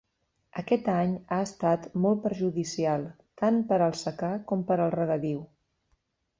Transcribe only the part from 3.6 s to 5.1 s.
per al secà com per al